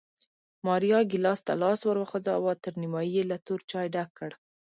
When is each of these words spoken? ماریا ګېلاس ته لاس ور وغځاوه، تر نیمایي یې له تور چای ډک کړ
ماریا 0.65 0.99
ګېلاس 1.11 1.39
ته 1.47 1.53
لاس 1.61 1.79
ور 1.85 1.97
وغځاوه، 1.99 2.53
تر 2.63 2.73
نیمایي 2.81 3.11
یې 3.17 3.23
له 3.31 3.37
تور 3.45 3.59
چای 3.71 3.87
ډک 3.93 4.09
کړ 4.17 4.31